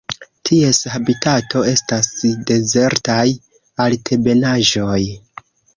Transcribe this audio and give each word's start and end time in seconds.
Ties 0.49 0.79
habitato 0.93 1.61
estas 1.73 2.09
dezertaj 2.53 3.29
altebenaĵoj. 3.87 5.01